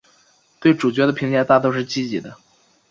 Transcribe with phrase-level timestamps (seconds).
[0.59, 2.35] 对主角的评价大都是积极的。